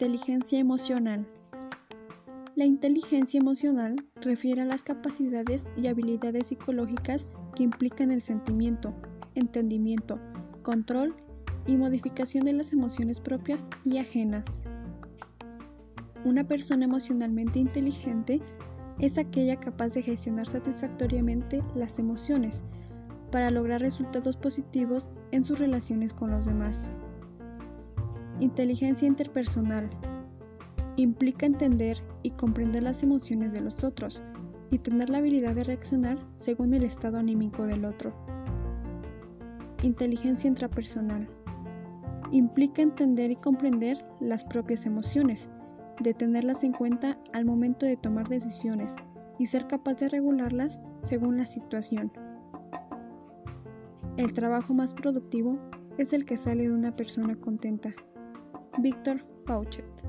[0.00, 1.26] Inteligencia emocional.
[2.54, 7.26] La inteligencia emocional refiere a las capacidades y habilidades psicológicas
[7.56, 8.94] que implican el sentimiento,
[9.34, 10.20] entendimiento,
[10.62, 11.16] control
[11.66, 14.44] y modificación de las emociones propias y ajenas.
[16.24, 18.40] Una persona emocionalmente inteligente
[19.00, 22.62] es aquella capaz de gestionar satisfactoriamente las emociones
[23.32, 26.88] para lograr resultados positivos en sus relaciones con los demás.
[28.40, 29.90] Inteligencia interpersonal.
[30.94, 34.22] Implica entender y comprender las emociones de los otros
[34.70, 38.12] y tener la habilidad de reaccionar según el estado anímico del otro.
[39.82, 41.28] Inteligencia intrapersonal.
[42.30, 45.50] Implica entender y comprender las propias emociones,
[45.98, 48.94] de tenerlas en cuenta al momento de tomar decisiones
[49.36, 52.12] y ser capaz de regularlas según la situación.
[54.16, 55.58] El trabajo más productivo
[55.96, 57.94] es el que sale de una persona contenta.
[58.76, 60.02] Víctor Pauchet